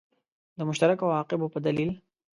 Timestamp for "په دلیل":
1.53-1.89